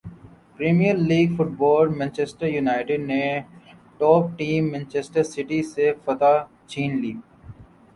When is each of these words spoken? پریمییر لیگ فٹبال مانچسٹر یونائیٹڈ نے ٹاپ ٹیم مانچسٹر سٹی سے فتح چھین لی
پریمییر 0.55 0.95
لیگ 1.09 1.35
فٹبال 1.37 1.87
مانچسٹر 1.97 2.47
یونائیٹڈ 2.47 2.99
نے 3.11 3.23
ٹاپ 3.99 4.23
ٹیم 4.37 4.71
مانچسٹر 4.71 5.23
سٹی 5.33 5.61
سے 5.73 5.91
فتح 6.05 6.33
چھین 6.69 6.91
لی 7.01 7.13